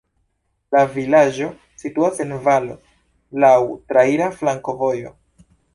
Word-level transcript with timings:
La 0.75 0.81
vilaĝo 0.95 1.49
situas 1.83 2.23
en 2.25 2.33
valo, 2.49 2.81
laŭ 3.45 3.55
traira 3.95 4.35
flankovojo. 4.41 5.19